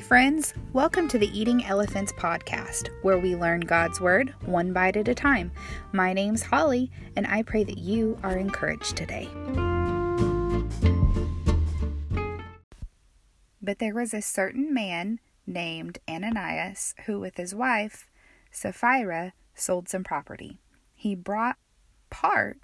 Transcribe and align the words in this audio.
friends. 0.00 0.54
Welcome 0.72 1.08
to 1.08 1.18
the 1.18 1.38
Eating 1.38 1.64
Elephants 1.64 2.12
podcast, 2.12 2.88
where 3.02 3.18
we 3.18 3.36
learn 3.36 3.60
God's 3.60 4.00
Word 4.00 4.34
one 4.44 4.72
bite 4.72 4.96
at 4.96 5.08
a 5.08 5.14
time. 5.14 5.52
My 5.92 6.12
name's 6.12 6.42
Holly, 6.42 6.90
and 7.16 7.26
I 7.26 7.42
pray 7.42 7.64
that 7.64 7.78
you 7.78 8.18
are 8.22 8.36
encouraged 8.36 8.96
today. 8.96 9.28
But 13.62 13.78
there 13.78 13.94
was 13.94 14.12
a 14.12 14.20
certain 14.20 14.74
man 14.74 15.20
named 15.46 15.98
Ananias 16.08 16.94
who, 17.06 17.20
with 17.20 17.36
his 17.36 17.54
wife, 17.54 18.10
Sapphira, 18.50 19.32
sold 19.54 19.88
some 19.88 20.04
property. 20.04 20.58
He 20.94 21.14
brought 21.14 21.56
part 22.10 22.58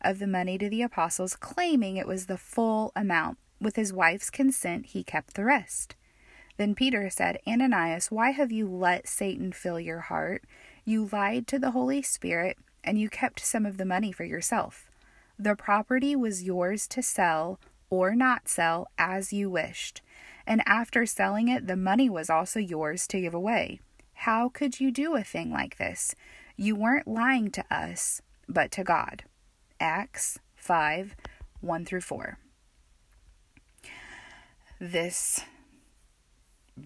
of 0.00 0.18
the 0.18 0.26
money 0.26 0.56
to 0.58 0.70
the 0.70 0.82
apostles, 0.82 1.36
claiming 1.36 1.96
it 1.96 2.06
was 2.06 2.26
the 2.26 2.38
full 2.38 2.92
amount. 2.94 3.38
With 3.60 3.76
his 3.76 3.92
wife's 3.92 4.30
consent, 4.30 4.86
he 4.86 5.02
kept 5.02 5.34
the 5.34 5.44
rest. 5.44 5.96
Then 6.56 6.74
Peter 6.74 7.10
said, 7.10 7.38
Ananias, 7.46 8.10
why 8.10 8.30
have 8.30 8.50
you 8.50 8.68
let 8.68 9.08
Satan 9.08 9.52
fill 9.52 9.78
your 9.78 10.00
heart? 10.00 10.44
You 10.84 11.08
lied 11.12 11.46
to 11.48 11.58
the 11.58 11.72
Holy 11.72 12.02
Spirit, 12.02 12.56
and 12.82 12.98
you 12.98 13.08
kept 13.08 13.40
some 13.40 13.66
of 13.66 13.76
the 13.76 13.84
money 13.84 14.12
for 14.12 14.24
yourself. 14.24 14.90
The 15.38 15.54
property 15.54 16.16
was 16.16 16.44
yours 16.44 16.86
to 16.88 17.02
sell 17.02 17.60
or 17.90 18.14
not 18.14 18.48
sell 18.48 18.88
as 18.96 19.32
you 19.32 19.50
wished. 19.50 20.00
And 20.46 20.62
after 20.64 21.04
selling 21.04 21.48
it, 21.48 21.66
the 21.66 21.76
money 21.76 22.08
was 22.08 22.30
also 22.30 22.60
yours 22.60 23.06
to 23.08 23.20
give 23.20 23.34
away. 23.34 23.80
How 24.14 24.48
could 24.48 24.80
you 24.80 24.90
do 24.90 25.14
a 25.14 25.22
thing 25.24 25.50
like 25.50 25.76
this? 25.76 26.14
You 26.56 26.74
weren't 26.74 27.08
lying 27.08 27.50
to 27.50 27.64
us, 27.70 28.22
but 28.48 28.70
to 28.72 28.84
God. 28.84 29.24
Acts 29.78 30.38
5 30.56 31.14
1 31.60 31.84
through 31.84 32.00
4. 32.00 32.38
This 34.80 35.40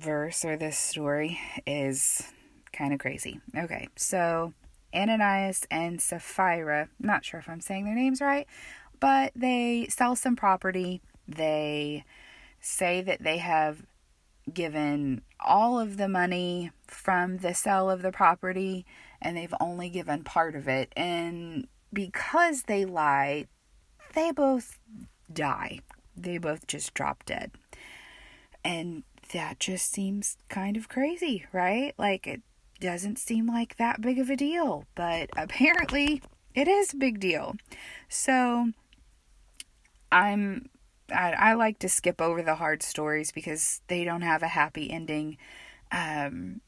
verse 0.00 0.44
or 0.44 0.56
this 0.56 0.78
story 0.78 1.38
is 1.66 2.22
kind 2.72 2.92
of 2.92 2.98
crazy. 2.98 3.40
Okay, 3.56 3.88
so 3.96 4.54
Ananias 4.94 5.66
and 5.70 6.00
Sapphira, 6.00 6.88
not 6.98 7.24
sure 7.24 7.40
if 7.40 7.48
I'm 7.48 7.60
saying 7.60 7.84
their 7.84 7.94
names 7.94 8.20
right, 8.20 8.46
but 8.98 9.32
they 9.34 9.86
sell 9.90 10.16
some 10.16 10.36
property. 10.36 11.02
They 11.28 12.04
say 12.60 13.02
that 13.02 13.22
they 13.22 13.38
have 13.38 13.82
given 14.52 15.22
all 15.38 15.78
of 15.78 15.96
the 15.96 16.08
money 16.08 16.72
from 16.86 17.38
the 17.38 17.54
sale 17.54 17.90
of 17.90 18.02
the 18.02 18.12
property 18.12 18.84
and 19.22 19.36
they've 19.36 19.54
only 19.60 19.88
given 19.90 20.24
part 20.24 20.56
of 20.56 20.66
it. 20.66 20.92
And 20.96 21.68
because 21.92 22.64
they 22.64 22.84
lie, 22.84 23.46
they 24.14 24.32
both 24.32 24.78
die. 25.32 25.80
They 26.16 26.38
both 26.38 26.66
just 26.66 26.94
drop 26.94 27.24
dead. 27.24 27.52
And 28.64 29.04
that 29.32 29.60
just 29.60 29.92
seems 29.92 30.36
kind 30.48 30.76
of 30.76 30.88
crazy, 30.88 31.46
right? 31.52 31.94
Like 31.98 32.26
it 32.26 32.42
doesn't 32.80 33.18
seem 33.18 33.46
like 33.46 33.76
that 33.76 34.00
big 34.00 34.18
of 34.18 34.30
a 34.30 34.36
deal, 34.36 34.84
but 34.94 35.30
apparently 35.36 36.22
it 36.54 36.68
is 36.68 36.92
a 36.92 36.96
big 36.96 37.20
deal. 37.20 37.56
So 38.08 38.72
I'm 40.10 40.68
I, 41.12 41.32
I 41.32 41.52
like 41.54 41.78
to 41.80 41.88
skip 41.88 42.20
over 42.20 42.42
the 42.42 42.56
hard 42.56 42.82
stories 42.82 43.32
because 43.32 43.80
they 43.88 44.04
don't 44.04 44.22
have 44.22 44.42
a 44.42 44.48
happy 44.48 44.90
ending. 44.90 45.38
Um, 45.90 46.60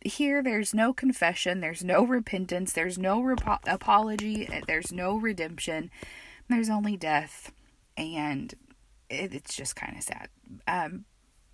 here, 0.00 0.42
there's 0.42 0.74
no 0.74 0.92
confession, 0.92 1.60
there's 1.60 1.82
no 1.82 2.04
repentance, 2.04 2.72
there's 2.72 2.98
no 2.98 3.20
rep- 3.20 3.64
apology, 3.66 4.48
there's 4.66 4.92
no 4.92 5.16
redemption, 5.16 5.90
there's 6.48 6.68
only 6.68 6.96
death, 6.96 7.52
and 7.96 8.54
it, 9.08 9.34
it's 9.34 9.56
just 9.56 9.76
kind 9.76 9.96
of 9.96 10.02
sad. 10.02 10.28
Um, 10.68 11.04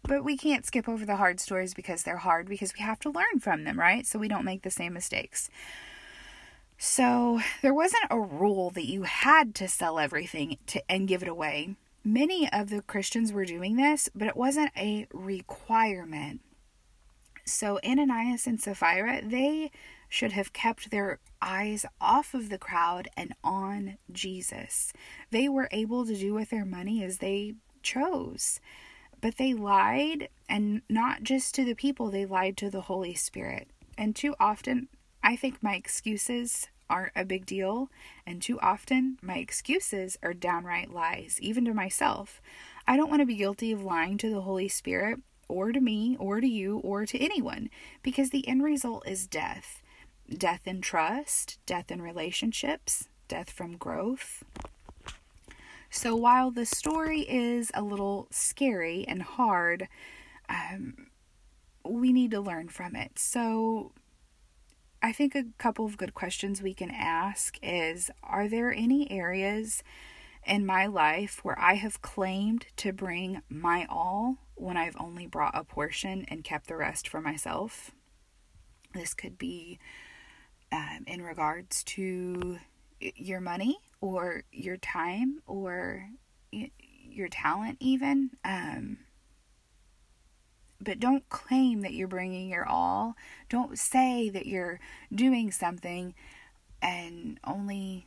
but 0.03 0.25
we 0.25 0.37
can't 0.37 0.67
skip 0.67 0.89
over 0.89 1.05
the 1.05 1.17
hard 1.17 1.41
stories 1.41 1.75
because 1.75 2.03
they're 2.03 2.19
hard 2.19 2.49
because 2.49 2.75
we 2.75 2.81
have 2.85 2.99
to 3.01 3.11
learn 3.11 3.41
from 3.41 3.65
them, 3.65 3.79
right? 3.79 4.07
So 4.07 4.19
we 4.19 4.29
don't 4.29 4.45
make 4.45 4.63
the 4.63 4.71
same 4.71 4.93
mistakes. 4.93 5.51
So 6.79 7.41
there 7.61 7.75
wasn't 7.75 8.05
a 8.11 8.19
rule 8.19 8.71
that 8.71 8.87
you 8.87 9.03
had 9.03 9.55
to 9.57 9.69
sell 9.69 9.99
everything 9.99 10.57
to 10.69 10.83
and 10.91 11.07
give 11.07 11.23
it 11.23 11.29
away. 11.29 11.77
Many 12.03 12.51
of 12.51 12.71
the 12.71 12.81
Christians 12.81 13.33
were 13.33 13.45
doing 13.45 13.77
this, 13.77 14.09
but 14.15 14.27
it 14.27 14.37
wasn't 14.37 14.71
a 14.77 15.07
requirement. 15.13 16.41
So 17.45 17.79
Ananias 17.85 18.47
and 18.47 18.59
Sapphira, 18.59 19.21
they 19.23 19.71
should 20.09 20.33
have 20.33 20.53
kept 20.53 20.91
their 20.91 21.19
eyes 21.43 21.85
off 22.01 22.33
of 22.33 22.49
the 22.49 22.59
crowd 22.59 23.09
and 23.17 23.35
on 23.45 23.99
Jesus. 24.11 24.93
They 25.31 25.49
were 25.49 25.69
able 25.71 26.07
to 26.07 26.17
do 26.17 26.33
with 26.33 26.51
their 26.51 26.65
money 26.65 27.05
as 27.05 27.19
they 27.19 27.55
chose. 27.83 28.61
But 29.21 29.37
they 29.37 29.53
lied, 29.53 30.29
and 30.49 30.83
not 30.89 31.23
just 31.23 31.55
to 31.55 31.65
the 31.65 31.75
people, 31.75 32.11
they 32.11 32.25
lied 32.25 32.57
to 32.59 32.71
the 32.71 32.83
Holy 32.83 33.15
Spirit. 33.15 33.69
And 33.99 34.17
too 34.17 34.35
often, 34.41 34.89
I 35.23 35.37
think 35.37 35.63
my 35.63 35.75
excuses 35.75 36.69
aren't 36.89 37.13
a 37.15 37.25
big 37.25 37.47
deal, 37.47 37.91
and 38.27 38.43
too 38.43 38.59
often, 38.61 39.19
my 39.23 39.37
excuses 39.37 40.19
are 40.23 40.35
downright 40.35 40.91
lies, 40.91 41.39
even 41.41 41.65
to 41.67 41.75
myself. 41.75 42.41
I 42.87 42.97
don't 42.97 43.11
want 43.11 43.21
to 43.21 43.27
be 43.27 43.37
guilty 43.37 43.73
of 43.73 43.83
lying 43.83 44.19
to 44.19 44.31
the 44.31 44.41
Holy 44.41 44.69
Spirit, 44.69 45.21
or 45.49 45.73
to 45.73 45.81
me, 45.81 46.17
or 46.19 46.41
to 46.41 46.49
you, 46.49 46.79
or 46.79 47.07
to 47.07 47.19
anyone, 47.19 47.71
because 48.03 48.31
the 48.31 48.47
end 48.49 48.65
result 48.65 49.07
is 49.07 49.27
death 49.27 49.83
death 50.37 50.67
in 50.67 50.81
trust, 50.81 51.59
death 51.67 51.91
in 51.91 52.01
relationships, 52.01 53.09
death 53.27 53.51
from 53.51 53.77
growth. 53.77 54.45
So 55.91 56.15
while 56.15 56.53
the 56.53 56.65
story 56.65 57.23
is 57.23 57.73
a 57.75 57.83
little 57.83 58.29
scary 58.31 59.05
and 59.09 59.23
hard, 59.23 59.89
um, 60.49 61.09
we 61.85 62.13
need 62.13 62.31
to 62.31 62.41
learn 62.41 62.69
from 62.69 62.95
it. 62.95 63.19
So 63.19 63.93
I 65.03 65.13
think 65.13 65.35
a 65.35 65.47
couple 65.59 65.85
of 65.85 65.97
good 65.97 66.15
questions 66.15 66.63
we 66.63 66.75
can 66.75 66.93
ask 66.93 67.59
is 67.61 68.09
Are 68.23 68.49
there 68.49 68.73
any 68.73 69.11
areas 69.11 69.83
in 70.47 70.65
my 70.65 70.87
life 70.87 71.41
where 71.43 71.59
I 71.59 71.75
have 71.75 72.03
claimed 72.03 72.67
to 72.77 72.93
bring 72.93 73.43
my 73.49 73.85
all 73.91 74.37
when 74.55 74.77
I've 74.77 74.97
only 74.99 75.27
brought 75.27 75.59
a 75.59 75.65
portion 75.65 76.25
and 76.29 76.45
kept 76.45 76.69
the 76.69 76.77
rest 76.77 77.09
for 77.09 77.21
myself? 77.21 77.91
This 78.95 79.13
could 79.13 79.39
be 79.39 79.81
um, 80.71 81.05
in 81.09 81.21
regards 81.23 81.83
to 81.85 82.59
your 83.01 83.41
money 83.41 83.79
or 84.01 84.45
your 84.53 84.77
time 84.77 85.41
or 85.47 86.09
your 86.51 87.29
talent, 87.29 87.77
even. 87.81 88.31
Um, 88.45 88.99
but 90.81 90.99
don't 90.99 91.29
claim 91.29 91.83
that 91.83 91.93
you're 91.93 92.09
bringing 92.09 92.49
your 92.49 92.67
all. 92.67 93.15
Don't 93.49 93.79
say 93.79 94.31
that 94.31 94.47
you're 94.47 94.81
doing 95.15 95.51
something 95.51 96.15
and 96.81 97.39
only 97.45 98.07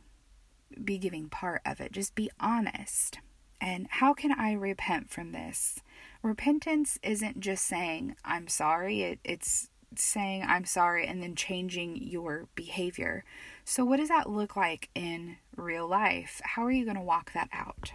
be 0.82 0.98
giving 0.98 1.28
part 1.28 1.62
of 1.64 1.80
it. 1.80 1.92
Just 1.92 2.14
be 2.14 2.30
honest. 2.40 3.18
And 3.60 3.86
how 3.88 4.12
can 4.12 4.32
I 4.32 4.52
repent 4.52 5.10
from 5.10 5.32
this? 5.32 5.80
Repentance 6.22 6.98
isn't 7.02 7.40
just 7.40 7.64
saying, 7.64 8.16
I'm 8.24 8.48
sorry, 8.48 9.02
it, 9.02 9.20
it's 9.24 9.70
saying, 10.02 10.44
I'm 10.46 10.64
sorry, 10.64 11.06
and 11.06 11.22
then 11.22 11.34
changing 11.34 11.96
your 11.96 12.48
behavior. 12.54 13.24
So, 13.64 13.84
what 13.84 13.98
does 13.98 14.08
that 14.08 14.28
look 14.28 14.56
like 14.56 14.88
in 14.94 15.36
real 15.56 15.86
life? 15.88 16.40
How 16.44 16.64
are 16.64 16.70
you 16.70 16.84
going 16.84 16.96
to 16.96 17.02
walk 17.02 17.32
that 17.32 17.48
out? 17.52 17.92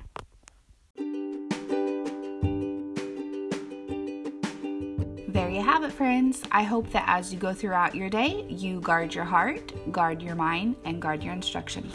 There 5.28 5.50
you 5.50 5.62
have 5.62 5.84
it, 5.84 5.92
friends. 5.92 6.44
I 6.52 6.64
hope 6.64 6.92
that 6.92 7.06
as 7.08 7.32
you 7.32 7.40
go 7.40 7.54
throughout 7.54 7.96
your 7.96 8.10
day, 8.10 8.46
you 8.50 8.82
guard 8.82 9.14
your 9.14 9.26
heart, 9.26 9.92
guard 9.92 10.22
your 10.22 10.36
mind, 10.36 10.76
and 10.86 11.02
guard 11.02 11.24
your 11.24 11.34
instructions. 11.34 11.94